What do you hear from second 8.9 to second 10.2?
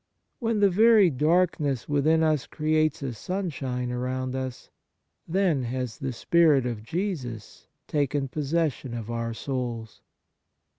of our souls.